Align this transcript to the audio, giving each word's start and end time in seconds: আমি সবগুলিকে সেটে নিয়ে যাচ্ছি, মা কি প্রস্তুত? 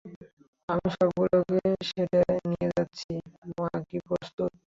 আমি 0.69 0.87
সবগুলিকে 0.95 1.59
সেটে 1.89 2.19
নিয়ে 2.49 2.67
যাচ্ছি, 2.75 3.11
মা 3.57 3.67
কি 3.89 3.97
প্রস্তুত? 4.07 4.51